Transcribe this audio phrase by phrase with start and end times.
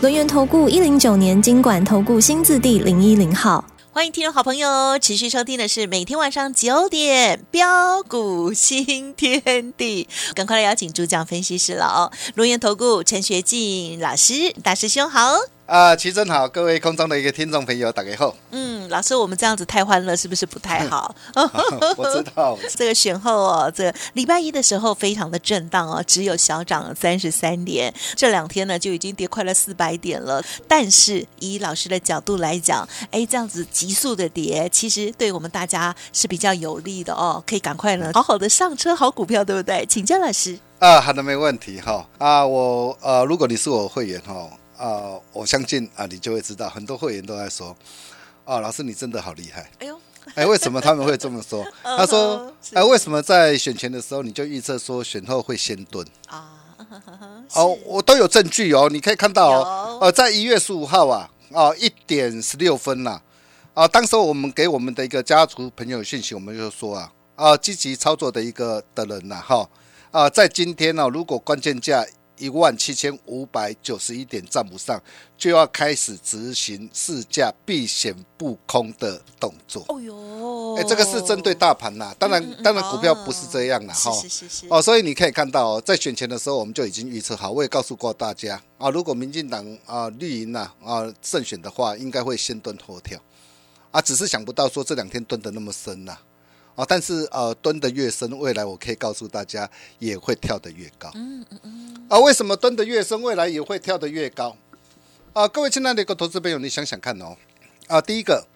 [0.00, 15.32] 轮源投顾一零九年经管投顾新字第零一零号，欢迎听众好朋友持续收听的是每天晚上九点标股新天地，赶快来邀请主讲分析师了哦，轮源投顾陈学进老师大师兄好。
[15.68, 18.34] 啊，齐真好，各位空中的一个听众朋友，大家好。
[18.52, 21.14] 嗯，老师，我们这样子太欢乐，是不是不太好？
[21.98, 30.42] 我知道，这个选后哦，这个礼拜一的时候非常的震荡哦，只有小涨了三十三点，这两天呢就已经跌快了四百点了。
[30.66, 39.84] 但是以老师的角度来讲，哎，这样子急速的跌，其实对我们大家是比较有利的哦，可以赶快呢好好的上车好股票，对不对？
[39.84, 40.58] 请教老师。
[40.78, 42.08] 啊，好的，没问题哈。
[42.16, 44.48] 啊，我呃，如果你是我会员哈。
[44.78, 47.76] 啊，我相信啊，你就会知道，很多会员都在说，
[48.44, 49.68] 啊，老师你真的好厉害。
[49.80, 50.00] 哎呦，
[50.36, 51.66] 哎，为什么他们会这么说？
[51.82, 56.54] 他说，哎，为什么在选前的时候你就预测说选后会先蹲啊？
[57.54, 63.20] 哦，我都有证据哦，你可以看到哦，呃，在一月十五号啊，啊，一点十六分呐，
[63.74, 69.68] 啊，当时我们给我们的一个家族朋友信息，我们就说啊，啊，积极操作的一个的人呐，哈，
[70.12, 72.06] 啊，在今天呢，如果关键价。
[72.38, 75.00] 一万七千五百九十一点站不上，
[75.36, 79.84] 就要开始执行市价避险不空的动作。
[79.88, 84.12] 哦哟，哎，这个是针对大盘呐，当然，当然股票不是这样啦哈。
[84.12, 84.66] 是是是。
[84.68, 93.20] 哦，所以你可以看到，在选前的时候，我们就已经预测好，我也告诉过大家啊，如果民进党啊绿营呐啊胜选的话，应该会先蹲后跳，
[93.90, 96.12] 啊，只是想不到说这两天蹲的那么深呐。
[96.12, 96.22] 啊，
[96.86, 101.10] 但是呃，蹲得越深，未来我可以告诉大家，也会跳得越高。
[101.14, 102.06] 嗯嗯嗯。
[102.08, 104.56] 啊，为什么蹲得越深，未来也会跳得越高？
[105.32, 107.36] 啊，各位亲爱的一个投资朋友，你想想看哦。
[107.88, 108.46] 啊，第一个，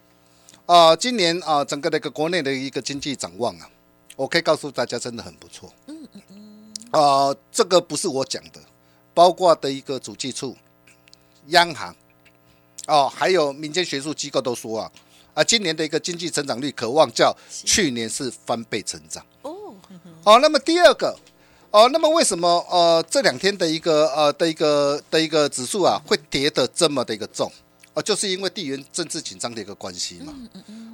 [0.66, 3.68] 啊，今年啊，整个的一个国内的一个经济展望啊，
[4.14, 5.72] 我可以告诉大家，真的很不错。
[5.86, 6.72] 嗯嗯嗯。
[6.90, 8.60] 啊，这个不是我讲的，
[9.12, 10.56] 包括的一个主计处、
[11.48, 11.94] 央行，
[12.86, 14.92] 哦，还有民间学术机构都说啊。
[15.34, 19.74] 啊，今年的一个经济增长率渴望较去年是翻倍成长哦。
[20.22, 21.16] 好，那么第二个
[21.70, 27.50] 哦，那么为什么呃这两天的一个呃的一个的一个指数啊会跌的这么的一个重？
[27.94, 30.34] 哦，就是因为地缘政治紧张的一个关系嘛。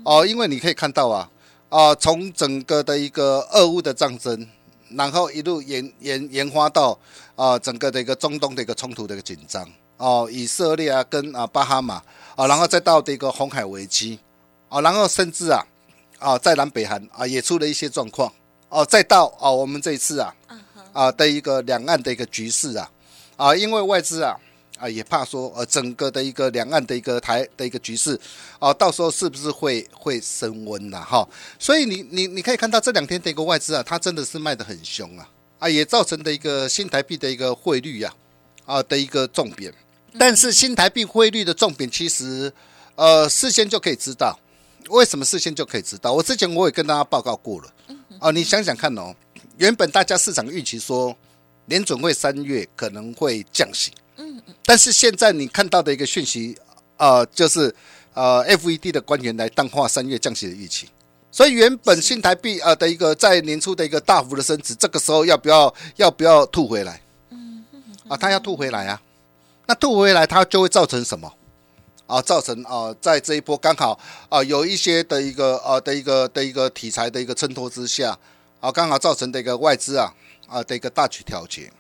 [0.05, 1.29] 哦，因为你可以看到啊
[1.69, 4.49] 啊，从整个的一个俄乌的战争，
[4.91, 6.99] 然后一路延延延发到
[7.35, 11.97] 啊整个的一个中东的一个冲突的一个紧张哦，以色列啊跟啊巴哈马
[12.37, 14.21] 啊，然后再到的一个红海危机。
[14.69, 15.65] 啊，然后甚至啊，
[16.19, 18.33] 啊，在南北韩啊也出了一些状况
[18.69, 20.35] 哦，再到啊我们这一次啊，
[20.93, 22.91] 啊的一个两岸的一个局势啊，
[23.37, 24.37] 啊，因为外资啊
[24.79, 28.21] 啊也怕说呃整个的一个两岸的一个台的一个局势
[28.59, 31.01] 啊，到时候是不是会会升温呐？
[31.03, 31.27] 哈，
[31.59, 35.27] 所以你你你可以看到这两天的一个外资啊，它真的是卖的很凶啊，
[35.61, 38.13] 啊也造成的一个新台币的一个汇率呀
[38.67, 39.73] 啊的一个重贬，
[40.19, 42.53] 但是新台币汇率的重贬其实
[42.97, 44.39] 呃事先就可以知道。
[44.91, 46.13] 为什么事先就可以知道？
[46.13, 47.73] 我之前我也跟大家报告过了。
[48.21, 49.15] 哦，你想想看哦，
[49.59, 51.17] 原本大家市场预期说
[51.67, 56.57] 联准会三月可能会降息，嗯嗯，但是现在你看到的一个讯息，
[56.97, 57.73] 呃，就是
[58.15, 60.89] 呃，FED 的官员来淡化三月降息的预期，
[61.31, 67.01] 所以原本新台币呃的一个在年初的一个大幅的升值，这个时候要不要要不要吐回来？
[67.31, 69.01] 嗯嗯，啊，他要吐回来啊，
[69.67, 71.33] 那吐回来它就会造成什么？
[72.09, 78.19] 啊，造成啊，在这一波刚好啊，有一些的一个啊的一个的一个题材的一个衬托之下，
[78.61, 80.11] 啊，刚好造成的一个外资啊
[80.47, 81.71] 啊的一个大举调节，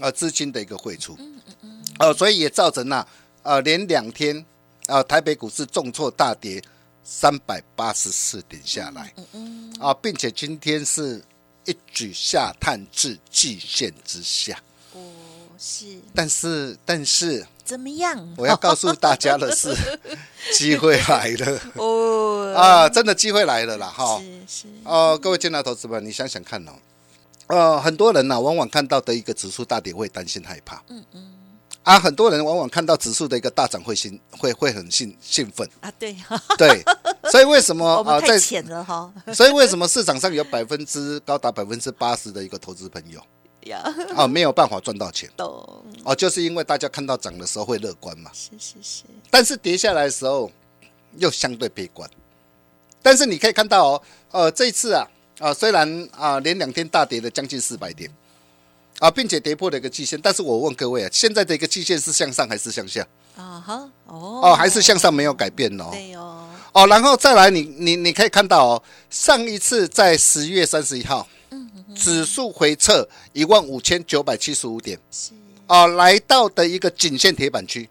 [0.00, 3.06] 啊，资金的一个汇出，嗯嗯嗯，呃，所以也造成了
[3.42, 4.42] 啊，连两天
[4.86, 6.62] 啊，台北股市重挫大跌
[7.04, 11.22] 三百八十四点下来，嗯嗯，啊，并且今天是
[11.66, 14.58] 一举下探至季线之下，
[14.94, 14.98] 哦，
[15.58, 17.46] 是，但是但是。
[17.68, 18.26] 怎么样？
[18.38, 19.76] 我要告诉大家的是，
[20.54, 21.60] 机会来了。
[21.74, 22.54] 哦。
[22.56, 23.86] 啊，真的机会来了啦！
[23.86, 24.18] 哈，
[24.48, 24.66] 是是。
[24.84, 26.72] 哦，各位进来投资们，你想想看哦，
[27.48, 31.30] 呃，很多人呢，往往看到的一个指数大跌会担心害怕，嗯嗯，
[31.82, 35.68] 啊，很多人往往看到指数的一个大涨会兴会会很兴兴奋。
[35.80, 36.16] 啊，对。
[36.56, 36.82] 对，
[37.30, 39.12] 所以为什么 啊，在浅了哈？
[39.34, 43.20] 所以为什么市场上有百分之高达百分之八十的一个投资朋友？
[43.64, 43.82] 呀，
[44.14, 45.28] 啊，没有办法赚到钱。
[45.36, 50.50] 懂，哦，就是因为大家看到涨的时候会乐观嘛，是是是，但是跌下来的时候
[51.16, 52.08] 又相对悲观。
[53.02, 55.08] 但是你可以看到哦，呃，这一次啊，
[55.38, 58.10] 啊，虽然啊连两天大跌了将近四百点，
[58.98, 63.06] 啊，并且跌破了一个季线，但是我问各位啊，现在的一个季线是向上还是向下？
[63.36, 64.40] 啊哈，哦。
[64.42, 65.88] 哦，还是向上没有改变哦。
[65.92, 71.26] 对哦，哦，然后再来你，你你可以看到哦，上一次在十月三十一号，
[71.94, 75.32] 指数回撤一万五千九百七十五点，是
[75.66, 77.88] 啊，来到的一个颈线铁板区，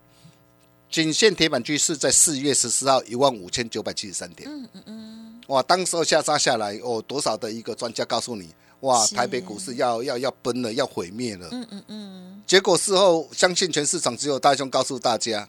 [0.89, 4.49] 颈线铁板区是在四月十四号一万五千九百七十三点。
[4.49, 5.41] 嗯嗯嗯。
[5.47, 8.49] 哇，当时候下杀下来，哦，多少的一个专家告诉你，
[8.81, 11.47] 哇，台北股市要要要崩了，要毁灭了。
[11.51, 15.47] 嗯嗯嗯，结果事后相信全市场只有大兄告诉大家，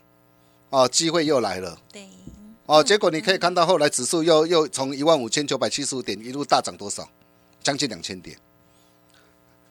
[0.71, 1.77] 哦，机会又来了。
[1.93, 2.09] 对，
[2.67, 7.09] 哦，结果你可以看到后来指数又又从一万五千九百七十五点一路大涨多少，
[7.63, 8.39] 将近两千点。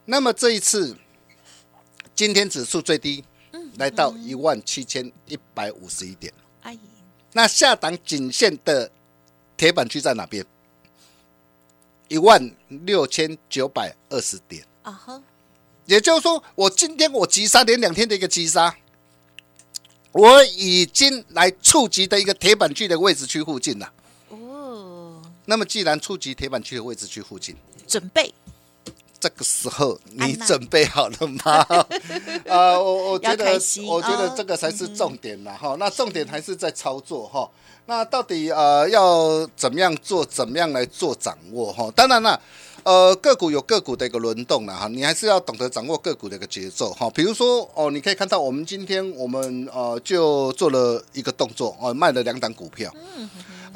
[0.06, 0.95] 那么这一次，
[2.16, 3.24] 今天指数最低
[3.75, 6.78] 来到一万七千一百五十一点，哎，
[7.34, 8.89] 那下档颈线的
[9.57, 10.45] 铁板区在哪边？
[12.07, 14.66] 一万六千九百二十点。
[14.83, 15.22] 啊哈，
[15.86, 18.74] 也就是说，我今天我急杀连两天的一个急杀，
[20.13, 23.94] 我已经来触及的一个铁板区的位置区附近了。
[24.30, 27.54] 哦，那么既然触及铁板区的位置区附近，
[27.88, 28.34] 准备
[29.19, 31.66] 这个时候你准备好了吗？
[32.48, 35.75] 啊，我我觉得我觉得哦这个才是重点了哈。
[35.80, 37.50] 那重点还是在操作哈。
[37.88, 41.89] 那到底呃要怎么样做，怎么样来做掌握哈？
[41.95, 42.39] 当然了。
[42.84, 47.10] 呃，个股有个股的一个轮动了哈，你还是要懂得掌握个股的一个节奏哈。
[47.10, 52.90] 比如说哦，你可以看到我们今天我们呃就做了一个动作哦，卖了两档股票。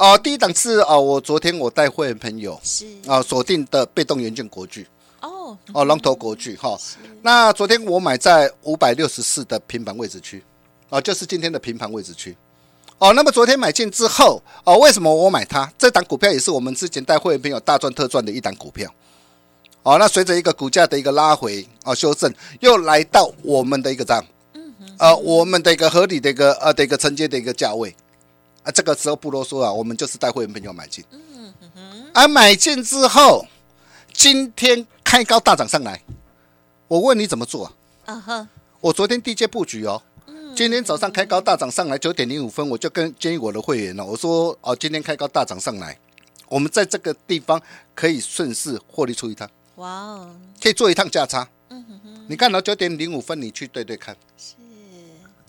[0.01, 4.87] 哦、第一档是哦，我昨天我带会员朋友是啊锁定的被动元件国巨。
[5.21, 6.75] 哦，哦，龙头国巨哈。
[7.21, 10.43] 那昨天我买在五百六十四的平盘位置区，
[10.89, 12.35] 哦，就是今天的平盘位置区。
[12.97, 15.71] 哦，那么昨天买进之后，哦，为什么我买它？
[15.77, 18.91] 这档股票也是我们之前带会员朋友大赚特赚的一档股票。
[19.83, 24.25] 哦，那随着一个股价的一个拉回，哦，修正，又来到我们的一个这样，
[24.97, 27.95] 呃，我们的一个合理的一个呃的一个承接的一个价位。
[28.63, 31.03] 啊，这个时候不啰嗦啊，我们就是带会员朋友买进。
[31.11, 32.11] 嗯哼。
[32.13, 33.45] 啊，买进之后，
[34.13, 36.01] 今天开高大涨上来，
[36.87, 37.73] 我问你怎么做啊？
[38.05, 38.49] 啊哈，
[38.79, 40.01] 我昨天低阶布局哦，
[40.55, 45.97] 今天早上开高大涨上来九点零五分，我就跟建议我的会员了，我说哦，今天开高大涨上来，
[46.47, 47.61] 我们在这个地方
[47.95, 51.47] 可以顺势获利出一趟，哇哦，可以做一趟价差。
[52.27, 54.53] 你看到九点零五分，你去对对看，是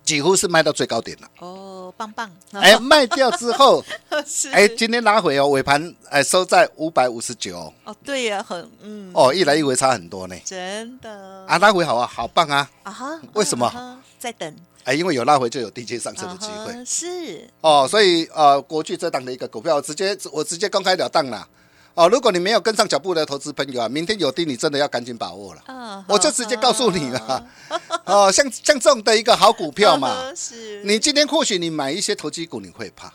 [0.04, 1.28] 几乎是卖到最高点了。
[1.38, 3.84] 哦，棒棒，哎，卖掉之后，
[4.26, 10.36] 是哎，今天拉回哦，尾盘哎收在五百五十九哦，对呀，很嗯，哦，一来一回差很多呢。
[10.44, 12.68] 真的啊，拉回好啊，好棒啊！
[12.82, 14.54] 啊哈，为什么在等
[14.84, 16.84] 哎，因为有拉回就有低阶上车的机会。
[16.84, 21.46] 是哦，所以呃，国巨这档的一个股票，直接我直接公开了当了。
[21.94, 25.62] 哦，如果你没有跟上脚步的投资朋友啊，明天有低，你真的要赶紧把握了。
[25.66, 27.46] 啊，我就直接告诉你了。
[28.06, 33.12] 哦，像像这种的一个好股票嘛，啊 是你今天或许你买一些投机股你会怕，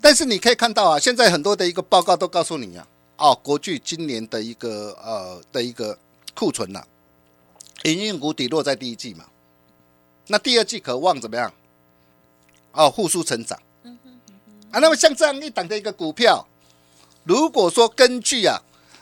[0.00, 2.86] 但是你可以看到啊，现在很多的一个报告都告诉你啊，
[3.16, 5.98] 哦，国巨今年的一个呃的一个
[6.34, 6.84] 库存呐、
[7.84, 9.24] 营运谷底落在第一季嘛，
[10.26, 11.50] 那第二季渴望怎么样？
[12.72, 13.58] 哦，复苏成长。
[14.70, 16.46] 啊，那么像这样一档的一个股票，
[17.28, 18.58] 如果说根据啊，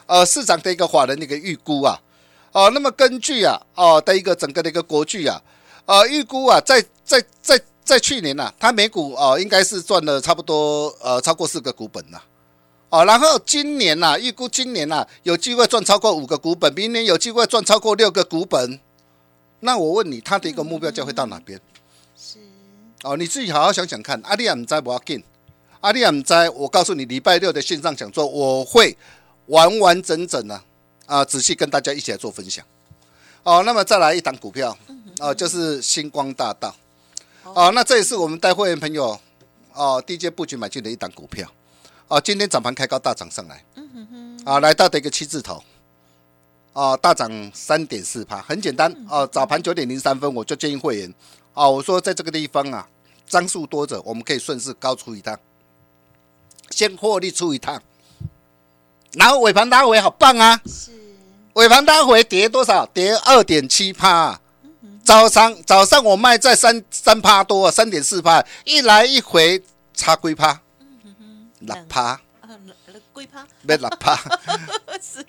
[0.07, 2.03] 呃，市场的一个法人的一个预估啊，
[2.51, 5.41] 哦，那么根据啊，哦的一个整个的一个国巨啊，
[5.85, 12.21] 呃，预估啊，在在在在去年呐、啊，它每股哦应该是赚了差不多呃超过四个股本呐、
[12.91, 18.81] 哦，然后今年呐、预估今年呐、有机会赚超过五个股本，明年有机会赚超过六个股本。
[19.61, 21.61] 那我问你，它的一个目标价会到哪边？
[22.17, 22.39] 是
[23.05, 24.21] 哦，你自己好好想想看。
[24.25, 25.23] 阿丽亚姆在不要紧，
[25.87, 28.99] 阿利亚姆在，我告诉你，礼拜六的线上讲座，我会
[29.47, 30.61] 完完整整的
[31.07, 32.67] 啊，仔细跟大家一起来做分享。
[33.45, 34.77] 哦，那么再来一档股票，
[35.21, 36.75] 哦，就是星光大道。
[37.45, 39.17] 哦，那这也是我们带会员朋友
[39.75, 41.49] 哦低阶布局买进的一档股票。
[42.09, 43.65] 哦，今天早盘开高大涨上来，
[44.45, 45.63] 啊，来到的一个七字头。
[46.73, 49.25] 哦，大涨三点四趴，很简单哦。
[49.29, 51.15] 早盘九点零三分，我就建议会员
[51.55, 52.89] 哦，我说在这个地方啊，
[53.29, 55.39] 张数多者，我们可以顺势高出一趟，
[56.77, 57.83] 先获利出一趟，
[59.13, 60.61] 然后尾盘拉回，好棒啊！
[60.67, 60.93] 是
[61.55, 62.85] 尾盘拉回跌多少？
[62.85, 64.39] 跌二点七趴。
[65.03, 69.63] 早上早上我卖在三三趴多，三点四趴，一来一回
[69.95, 70.61] 差几趴？
[71.61, 72.21] 六趴，啊，
[73.15, 74.15] 龟趴没六趴。
[75.01, 75.25] 是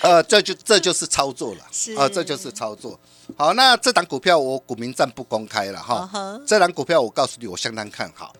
[0.00, 2.98] 呃，这就这就是操作了，是啊，这就是操作。
[3.36, 8.34] 好，那这档股票我股民暂不公开了哈这档股票我告诉你，我相当看好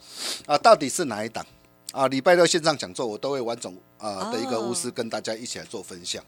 [0.47, 1.45] 啊，到底是哪一档
[1.95, 2.09] 啊？
[2.09, 6.23] 礼拜六线上讲座我都会完整啊的一个巫师跟大家一起来做分享。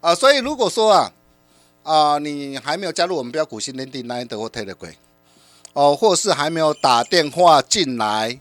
[0.00, 1.12] 啊，所以如果说啊
[1.82, 4.94] 啊你还没有加入我们标股新天地 Nine 或 Telegram
[5.74, 8.40] 哦，或是还没有打电话进来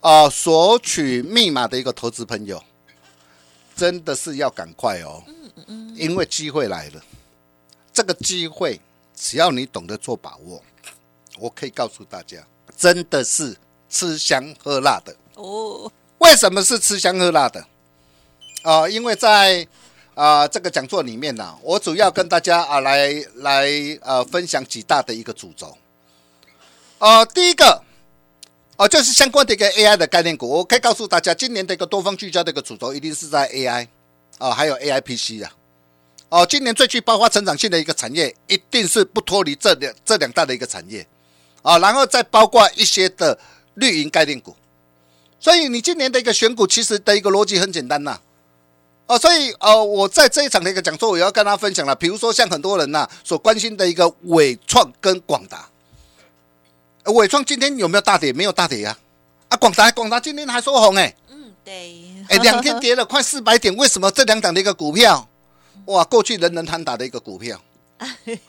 [0.00, 2.62] 啊索取密码的一个投资朋友，
[3.74, 5.24] 真的是要赶快哦，
[5.96, 7.02] 因为机会来了，
[7.92, 8.78] 这个机会
[9.14, 10.62] 只要你懂得做把握，
[11.38, 12.46] 我可以告诉大家，
[12.76, 13.56] 真的是
[13.88, 15.16] 吃香喝辣的。
[15.34, 17.66] 哦，为什么是吃香喝辣的？
[18.62, 19.66] 啊、因为在
[20.14, 23.70] 啊、这个讲座里面呢、我主要跟大家啊、来来
[24.02, 25.78] 呃分享几大的一个主轴。
[26.98, 27.82] 呃，第一个
[28.76, 33.88] 哦、就是相关的一个 AI 的概念股，我可以告诉大家，今年的一个多方聚焦的一个主轴一定是在 AI
[34.36, 35.48] 啊、还有 AI PC 啊。
[36.28, 41.06] 哦，今年最具爆发成长性的一个产业，一定是不脱离这两这两大的一个产业
[41.62, 43.38] 啊，然后再包括一些的
[43.74, 44.54] 绿营概念股。
[45.40, 48.20] 所以你今年的一个选股，其实的一个逻辑很简单呐、
[49.06, 51.94] 哦，所以呃，我在这一场的一个讲座，我要跟大家分享了。
[51.94, 55.66] 比如说像很多人呐、所关心的一个伟创跟广达，
[57.04, 58.34] 呃伟创今天有没有大跌？
[58.34, 58.96] 没有大跌呀、
[59.48, 59.56] 啊。
[59.56, 65.26] 广达广达今天还收红哎、嗯，对，哎，两天跌了快四百点，为什么这两档的一个股票，
[65.86, 67.58] 哇，过去人人喊打的一个股票，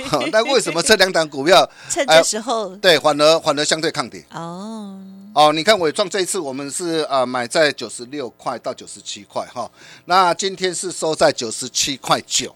[0.05, 4.23] 好 那为什么这两档股票趁这时候，对反而反而相对抗跌？
[4.31, 4.99] 哦，
[5.33, 9.69] 哦，你看伟创这一次我们是呃买在九十六块到九十七块哈，
[10.05, 12.55] 那今天是收在九十七块九。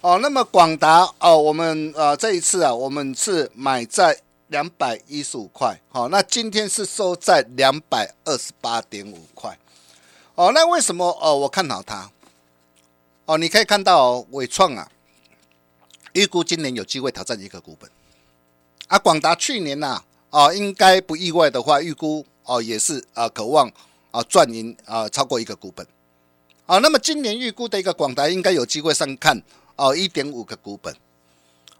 [0.00, 9.58] 哦，那么广达哦，我们呃这一次啊，我们是买在两百一十五块，好、那今天是收在两百二十八点五块。
[10.36, 12.10] 哦，那为什么哦我看好它？
[13.26, 14.88] 哦，你可以看到哦，伟创啊，
[16.12, 17.90] 预估今年有机会挑战一个股本。
[18.88, 23.70] 啊，广达去年呐、啊，应该不意外的话，预估哦也是啊，渴望
[24.10, 25.86] 啊赚赢啊超过一个股本。
[26.66, 29.40] 啊，那么今年预估的一个广达应该有机会上看
[29.76, 30.94] 哦一点五个股本，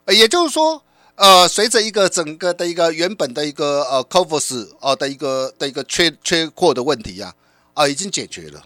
[0.06, 0.82] 也就是说，
[1.16, 7.34] 呃，随着一个整个的一个原本的一个呃 c o v e r s 哦的一个的一个缺缺货的问题呀、
[7.74, 8.64] 啊，已经解决了。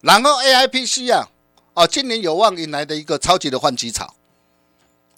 [0.00, 1.28] 然后 AIPC 啊，
[1.74, 4.14] 哦，今年有望迎来的一个超级的换机潮。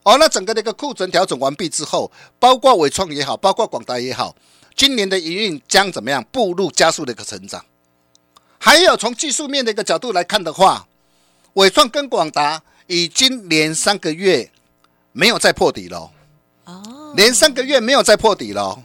[0.05, 4.35] 哦，那整个的一个库存调整完毕之后，包括伟创也好，包括广达也好，
[4.75, 7.65] 今年的营运将怎么样步入加速的一个成长？
[8.59, 10.87] 还有从技术面的一个角度来看的话，
[11.55, 14.51] 伟创跟广达已经连三个月
[15.13, 16.11] 没有再破底了哦，
[16.65, 18.83] 哦，连三个月没有再破底了哦。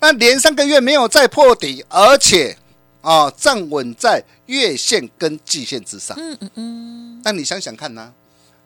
[0.00, 2.56] 那连三个月没有再破底，而且
[3.00, 6.16] 啊站稳在月线跟季线之上。
[6.18, 8.12] 嗯嗯嗯，那你想想看呢、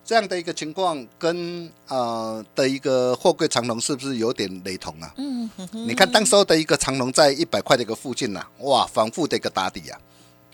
[0.07, 5.13] 这样的一个情况跟呃的一个货柜长龙是不是有点雷同啊？
[5.17, 9.99] 嗯你看当时候的一个长龙在一百块的一个附近呐、哇，反复的一个打底啊。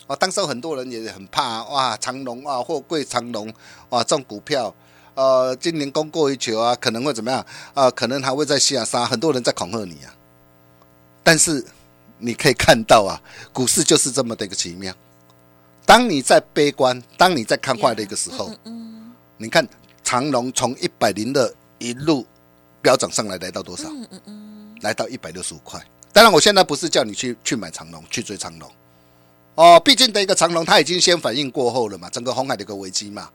[0.07, 3.47] 哦，当时候很多人也很怕、啊，哇，长龙啊，货柜长龙
[3.89, 4.73] 哇，这种股票，
[5.13, 7.45] 呃，今年供过于求啊，可能会怎么样？
[7.75, 10.11] 啊、可能还会再下杀，很多人在恐吓你啊。
[11.23, 11.63] 但是
[12.17, 13.21] 你可以看到啊，
[13.53, 14.91] 股市就是这么的一个奇妙。
[15.85, 18.82] 当你在悲观，当你在看坏的一个时候，嗯
[19.43, 19.67] 你看
[20.05, 22.25] 长龙从一百零二一路
[22.81, 23.89] 飙涨上来，来到多少？
[23.89, 25.85] 嗯嗯嗯，来到一百六十五块。
[26.13, 28.71] 当然，我现在不是叫你去去买长龙，去追长龙。
[29.55, 33.29] 哦，毕竟的一个长龙，它已经先反应过后了嘛，整个红海的一个危机嘛。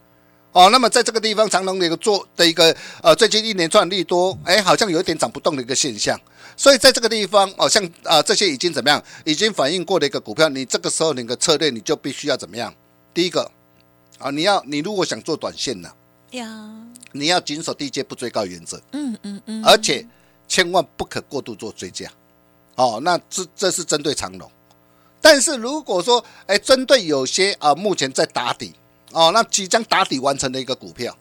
[0.52, 6.18] 哦，那么在这个地方，长龙的一个做的一个呃，最近一连串利多，哎，好像有一点涨不动的一个现象。
[6.56, 12.74] 所以在这个地方，哦，像啊、呃、这些已经怎么样，已经反应过的一个股票，你这个时候你的策略你就必须要怎么样？
[13.12, 13.50] 第一个
[14.18, 15.90] 啊，你要你如果想做短线呢，
[16.32, 16.70] 呀，
[17.12, 18.80] 你要谨守低阶不追高原则。
[18.92, 20.06] 嗯嗯嗯，而且
[20.46, 22.10] 千万不可过度做追加。
[22.76, 24.48] 哦，那这这是针对长龙，
[25.20, 28.72] 但是如果说，哎，针对有些啊、目前在打底，
[29.10, 31.16] 哦，那即将打底完成的一个股票，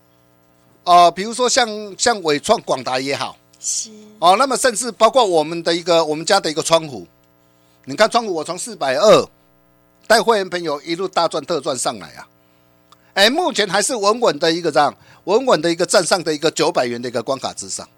[0.83, 7.07] 哦，比如说像像伟创、广达也好，是，哦，那么甚至包括我们的一个我们家的一个窗户，
[7.85, 9.29] 你看窗户我从四百二
[10.05, 12.27] 带会员朋友一路大赚特赚上来啊，
[13.17, 17.89] 哎，目前还是稳稳的一个这样，稳稳的一个站上的一个九百元的一个关卡之上。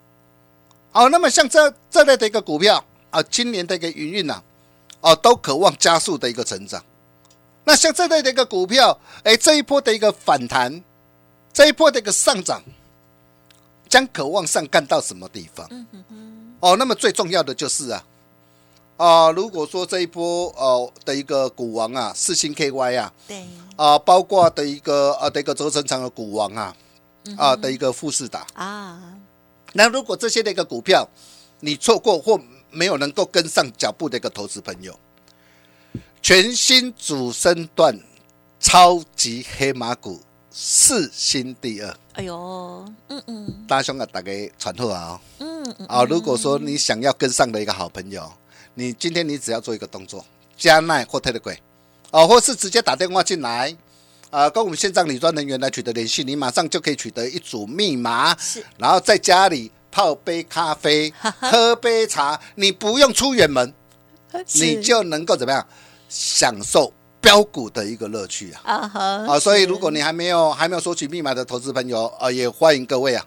[0.93, 4.41] 哦，那么像这这类的一个股票啊，今年的一个营运呐，
[5.01, 6.81] 哦，都渴望加速的一个成长。
[7.65, 10.81] 那像这类的一个股票，哎，这一波的一个反弹，
[11.51, 12.63] 这一波的一个上涨，
[13.89, 15.69] 将渴望上干到什么地方？
[16.61, 18.01] 哦，那么最重要的就是啊，
[18.99, 26.75] 啊、如果说这一波呃的一个股王啊，四星 KY 啊，对，啊、包括的一个呃的一个轴承厂的股王啊，
[27.37, 29.15] 啊、的一个富士达，啊，
[29.71, 31.07] 那如果这些的一个股票
[31.61, 32.37] 你错过或
[32.71, 34.93] 没有能够跟上脚步的一个投资朋友，
[36.21, 37.97] 全新主升段
[38.59, 40.19] 超级黑马股
[40.51, 43.65] 四星第二，哎呦，嗯嗯。
[43.65, 45.99] 大兄啊，大家传后啊、嗯嗯，哦！
[45.99, 48.29] 啊，如果说你想要跟上的一个好朋友，
[48.79, 51.61] 你今天你只要做一个动作，加奈或特的鬼，
[52.11, 53.75] 哦，或是直接打电话进来。
[54.29, 63.73] 啊，跟我们线上理专人员来取得联系，你马上就可以取得一组密码，是然后在家里泡杯咖啡，喝杯茶，你不用出远门，
[64.53, 65.67] 你就能够怎么样
[66.07, 68.61] 享受标股的一个乐趣啊！
[68.63, 73.25] 啊哈啊，所以如果你还没有还没有索取密码的投资朋友，啊，也欢迎各位啊，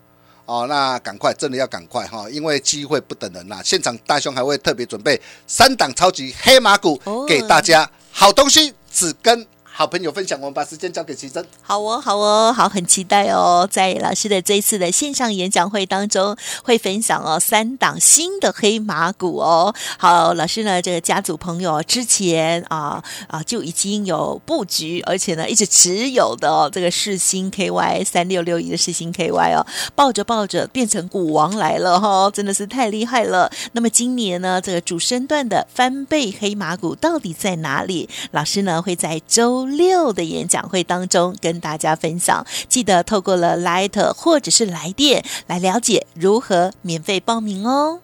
[0.52, 7.25] 哦，那赶快，真的要赶快哈，因为机会不等人呐、现场大兄还会特别准备三档超级黑马股哦。
[7.26, 10.38] 给大家，好东西只跟好朋友分享。
[10.38, 11.44] 我们把时间交给奇珍。
[11.62, 19.74] 好哦，好哦，好，很期待哦，在老师的这一次的线上演讲会当中，会分享哦三档新的黑马股哦。
[19.96, 33.50] 好，老师呢，这个家族朋友之前啊啊就已经有布局，而且呢一直持有的哦，这个世星 KY 三六六一的世星 KY 哦，抱着抱着变成股王来了哈、哦，真的是太厉害了。
[33.72, 38.08] 那么今年呢，这个主升段的翻倍黑马股到底在哪里？
[38.32, 48.00] 老师呢会在周六的演讲会当中跟大家分享，记得透过了 Light 或者是来电来了解如何免费报名哦。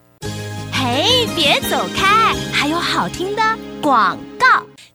[0.72, 3.42] 嘿，别走开，还有好听的
[3.82, 4.46] 广告。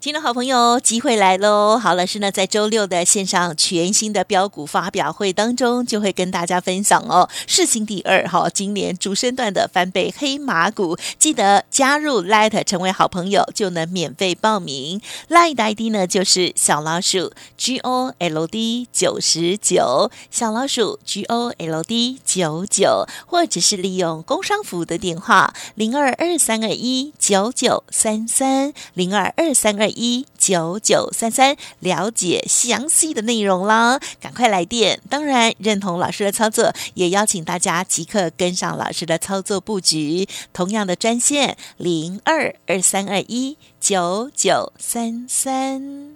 [0.03, 1.79] 听众好朋友，机会来喽！
[1.79, 7.29] 好，老师呢在周六的线上全新的标股发表会当中，就会跟大家分享哦。
[7.47, 14.99] 世新第二哈，今年主升段的翻倍黑马股，记得加入 Light 成为好朋友，就能免费报名。
[15.29, 34.99] Light 的 ID 呢就是小老鼠 G O L D 九十九，小老鼠 G O L D 九九，或者是利用工商服务的电话零二二三二一九九三三零二二三二一九九三三，了解详细的内容啦，赶快来电！
[35.09, 40.27] 当然，认同老师的操作，也邀请大家即刻跟上老师的操作布局。
[40.51, 46.15] 同样的专线零二二三二一九九三三。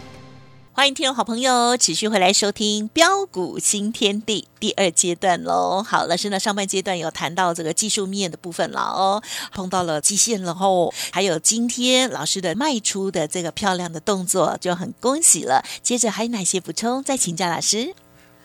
[0.73, 5.83] 欢迎听众好朋友持续回来收听标股新天地第二阶段喽。
[5.83, 15.61] 好，老师呢上半阶段有谈到这个技术面的部分了哦，碰到了基线了后，还有今天老师的卖出的这个漂亮的动作，就很恭喜了。
[15.83, 17.03] 接着还有哪些补充？
[17.03, 17.93] 再请教老师。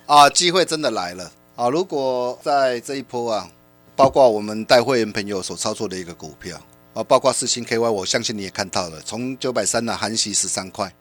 [0.06, 1.68] 啊，机会真的来了啊！
[1.68, 3.48] 如果在这一波啊，
[3.94, 6.60] 包括我们带会员朋友所操作的一个股票
[6.92, 10.92] 啊，包括四星 KY，我相信你也看到了，从九百三呢含息十三块，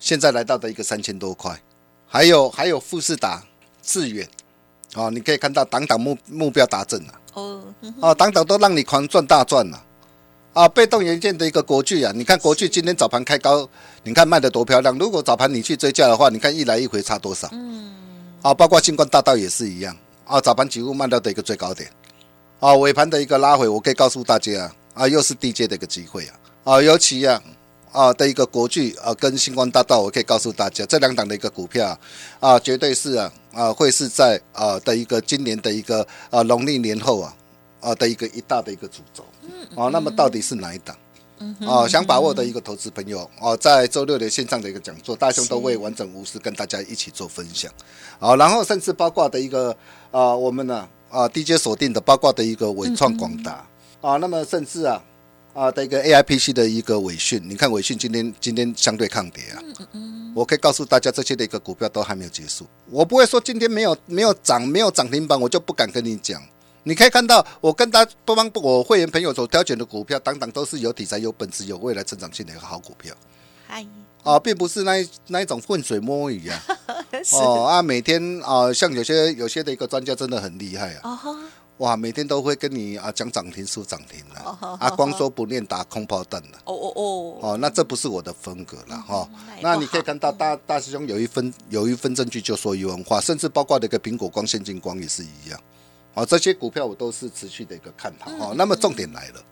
[0.00, 1.56] 现在来到的一个三千多块，
[2.08, 3.40] 还有还有富士达、
[3.80, 4.28] 致远。
[4.94, 7.12] 啊，你可以看到档档目目标达阵了。
[7.34, 9.84] 哦，嗯啊，档档都让你狂赚大赚了。
[10.52, 13.68] 啊，被动元件的一个国巨啊，你看国巨今天早盘开高，
[14.02, 14.98] 你看卖的多漂亮。
[14.98, 17.48] 如果早盘你去追价的话，你看一来一回差多少？
[17.52, 17.94] 嗯，
[18.42, 19.96] 啊，包括星光大道也是一样。
[20.24, 21.88] 啊，早盘几乎卖到的一个最高点，
[22.58, 26.34] 啊，尾盘的一个拉回，我可以告诉大家啊，啊，又是低阶的一个机会啊，
[26.64, 27.40] 啊，尤其啊，
[27.92, 31.98] 啊的一个国巨啊跟星光大道，我可以告诉大家，这两档的一个股票啊，
[32.40, 37.36] 啊绝对是啊啊会是在啊的一个今年的一个啊农历年后啊
[37.80, 39.24] 啊的一个一大的一个主轴，
[39.74, 40.96] 啊，那么到底是哪一档？
[41.66, 47.72] 哦，想把握的一个投资朋友哦，在周六的线上的一个讲座，大兄都会完整无私跟大家一起做分享。
[48.18, 49.74] 好，然后甚至包括的一个
[50.10, 53.66] 啊，我们呢啊 DJ 锁定的，包括的一个伟创广达
[54.02, 55.02] 啊，那么甚至啊
[55.52, 59.62] 啊的一个 AIPC 的一个尾讯，你看尾讯今天今天相对抗跌啊，
[60.34, 66.40] 我可以告诉大家，这些的一个股票都还没有结束，我不会说今天没有没有涨没有涨停板，我就不敢跟你讲。
[66.82, 73.14] 你可以看到，我跟大多帮我会员朋友所挑选的股票，当当都是有题材、有本质、有未来成长性的一个好股票。
[73.66, 73.86] 嗨，
[74.22, 76.62] 啊，并不是那一那一种浑水摸鱼啊。
[77.22, 77.36] 是。
[77.36, 81.20] 哦啊，每天啊，像有些有些的一个专家真的很厉害啊。
[81.80, 86.58] 哇，每天都会跟你啊讲涨停输涨停的哦啊，光说不练打空炮弹的。
[86.64, 89.26] 哦哦哦，哦，那这不是我的风格了哈、
[89.62, 95.58] 那你可以看到大大师兄有一分有一分证据就说一文化，甚至包括那个苹果光、现金光也是一样。
[96.12, 98.30] 哦，这些股票我都是持续的一个看好。
[98.50, 99.42] 哦，那么重点来了。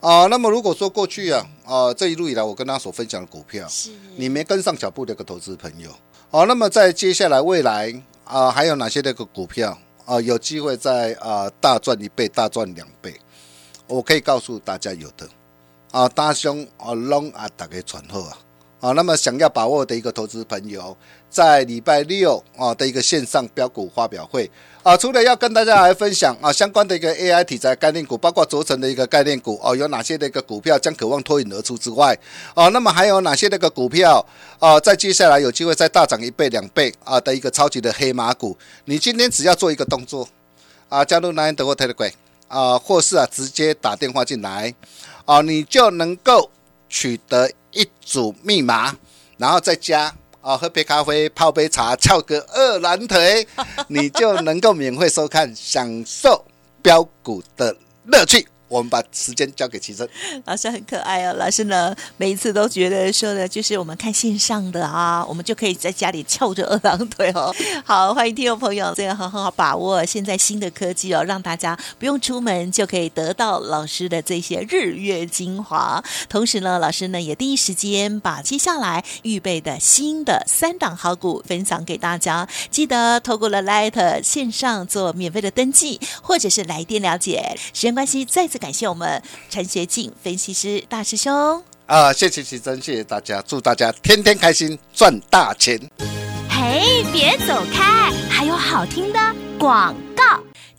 [0.00, 5.90] 啊、那么如果说过去啊，啊、这一路以来我跟大家所分享的股票，是你没跟上脚步的一个投资朋友，
[6.30, 13.20] 哦，那么在接下来未来啊、还有哪些那个股票啊、有机会再啊、大赚一倍、大赚两倍？
[13.88, 15.28] 我可以告诉大家有的
[15.90, 18.38] 啊，大兄啊，拢啊，大家传好啊。
[18.82, 20.96] 啊，那么想要把握的一个投资朋友，
[21.30, 24.50] 在礼拜六啊的一个线上标股发表会。
[24.82, 32.18] 啊，除了要跟大家来分享啊相关的一个 AI 题材概念股，包括轴承的一个概念股哦、有哪些的一个股票将渴望脱颖而出之外，
[32.56, 34.26] 哦、那么还有哪些那个股票
[34.58, 40.28] 啊，在接下来有机会再大涨一倍两倍啊的一个超级的黑马股，你今天只要做一个动作
[40.88, 42.12] 啊，加入 Nine 德国 Telegram
[42.48, 44.74] 啊，或是啊直接打电话进来
[45.24, 46.50] 啊，你就能够
[46.88, 48.96] 取得一组密码，
[49.36, 53.46] 然后再加啊喝杯咖啡、泡杯茶、翘个二郎腿，
[53.88, 56.44] 你就能够免费收看，享受
[56.82, 58.46] 标股的乐趣。
[58.72, 60.08] 我们把时间交给齐生。
[60.46, 67.54] 老师很可爱哦，老师呢每一次都觉得说的就是我们看线上的啊，我们就可以在家里翘着二郎腿哦。
[67.84, 76.02] 好，欢迎听众朋友，这个很很好把握现在新的科技哦，让大家不用出门就可以得到老师的这些日月精华。
[76.30, 82.48] 同时呢，老师呢也第一时间把接下来预备的新的三档好股分享给大家。
[82.70, 87.54] 记得透过了 Light 线上做免费的登记，或者是来电了解。
[87.74, 89.20] 时间关系，再次感谢我们
[89.50, 91.60] 陈学进分析师大师兄。
[91.86, 95.76] 啊，谢谢奇珍，谢谢大家，祝大家天天开心，赚大钱。
[96.48, 99.18] 嘿，别走开，还有好听的
[99.58, 100.01] 广告。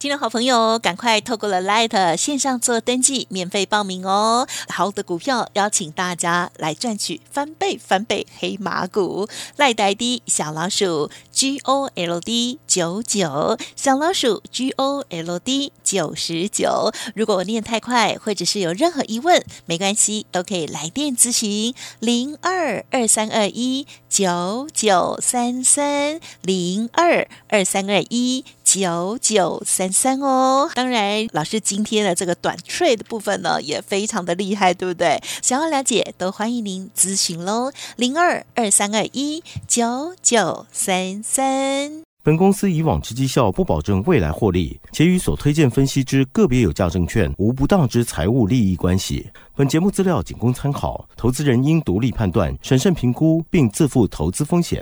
[0.04, 4.46] 听众好朋友，赶快透过了 Light 线上做登记，免费报名哦！
[4.68, 9.30] 好的股票，邀请大家来赚取翻倍翻倍黑马股。
[9.56, 16.92] 赖呆的小老鼠 G O L D 九九，小老鼠 G O L D 九十九。
[17.16, 30.70] 如果我念太快，或者是有任何疑问，没关系，都可以来电咨询零二二三二一九九三三零二二三二一九九三三哦。
[30.74, 35.22] 当然，老师今天的这个短 trade 的部分呢，也非常的厉害，对不对？
[35.42, 42.02] 想要了解，都欢迎您咨询喽，零二二三二一九九三三。
[42.26, 49.30] 本公司以往之绩效不保证未来获利，且与所推荐分析之个别有价证券无不当之财务利益关系。
[49.56, 54.82] 本节目资料仅供参考，投资人应独立判断、审慎评估，并自负投资风险。